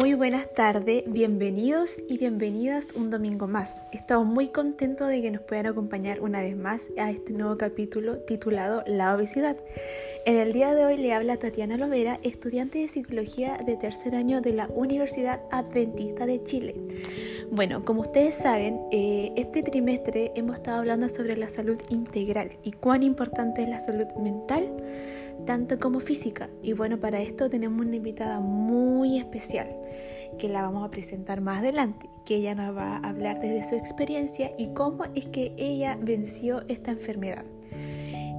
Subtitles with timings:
[0.00, 3.76] Muy buenas tardes, bienvenidos y bienvenidas un domingo más.
[3.92, 8.16] Estamos muy contentos de que nos puedan acompañar una vez más a este nuevo capítulo
[8.20, 9.58] titulado La obesidad.
[10.24, 14.40] En el día de hoy le habla Tatiana Lovera, estudiante de psicología de tercer año
[14.40, 16.74] de la Universidad Adventista de Chile.
[17.50, 22.72] Bueno, como ustedes saben, eh, este trimestre hemos estado hablando sobre la salud integral y
[22.72, 24.72] cuán importante es la salud mental
[25.46, 26.48] tanto como física.
[26.62, 29.68] Y bueno, para esto tenemos una invitada muy especial
[30.38, 33.74] que la vamos a presentar más adelante, que ella nos va a hablar desde su
[33.74, 37.44] experiencia y cómo es que ella venció esta enfermedad.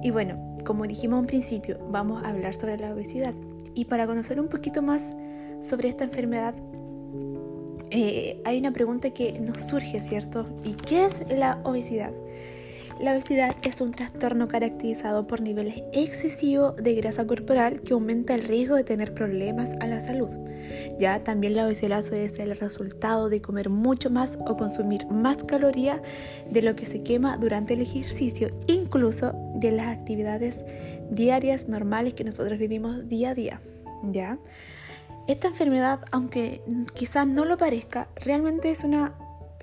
[0.02, 3.34] Y bueno, como dijimos un principio, vamos a hablar sobre la obesidad.
[3.74, 5.12] Y para conocer un poquito más
[5.60, 6.54] sobre esta enfermedad,
[7.90, 10.46] eh, hay una pregunta que nos surge, ¿cierto?
[10.64, 12.12] ¿Y qué es la obesidad?
[13.00, 18.44] La obesidad es un trastorno caracterizado por niveles excesivos de grasa corporal que aumenta el
[18.44, 20.30] riesgo de tener problemas a la salud.
[20.98, 25.42] Ya también la obesidad suele ser el resultado de comer mucho más o consumir más
[25.42, 26.00] calorías
[26.48, 30.64] de lo que se quema durante el ejercicio, incluso de las actividades
[31.10, 33.60] diarias normales que nosotros vivimos día a día.
[34.04, 34.38] ¿Ya?
[35.26, 36.62] Esta enfermedad, aunque
[36.94, 39.14] quizás no lo parezca, realmente es una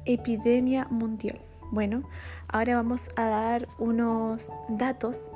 [0.05, 1.39] epidemia mundial.
[1.71, 2.03] Bueno,
[2.49, 5.31] ahora vamos a dar unos datos.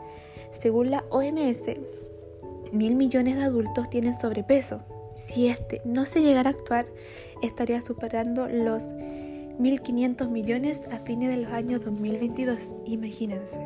[0.51, 1.77] Según la OMS,
[2.73, 4.83] mil millones de adultos tienen sobrepeso.
[5.15, 6.87] Si este no se llegara a actuar,
[7.41, 12.71] estaría superando los 1.500 millones a fines de los años 2022.
[12.85, 13.61] Imagínense.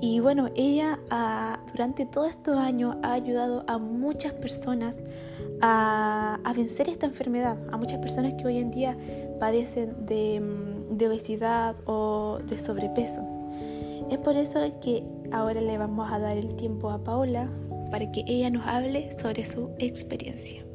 [0.00, 5.02] Y bueno, ella ah, durante todos estos años ha ayudado a muchas personas
[5.60, 8.96] a, a vencer esta enfermedad, a muchas personas que hoy en día
[9.40, 13.20] padecen de mm, de obesidad o de sobrepeso.
[14.10, 17.48] Es por eso que ahora le vamos a dar el tiempo a Paola
[17.90, 20.67] para que ella nos hable sobre su experiencia.